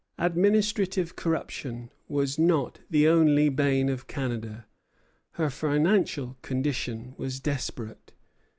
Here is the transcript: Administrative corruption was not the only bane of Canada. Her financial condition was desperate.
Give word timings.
Administrative 0.17 1.15
corruption 1.15 1.91
was 2.07 2.39
not 2.39 2.79
the 2.89 3.07
only 3.07 3.49
bane 3.49 3.87
of 3.87 4.07
Canada. 4.07 4.65
Her 5.33 5.51
financial 5.51 6.37
condition 6.41 7.13
was 7.19 7.39
desperate. 7.39 8.11